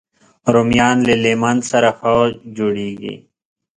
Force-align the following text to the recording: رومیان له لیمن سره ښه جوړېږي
رومیان 0.53 0.97
له 1.07 1.15
لیمن 1.23 1.57
سره 1.69 1.89
ښه 1.97 2.13
جوړېږي 2.57 3.15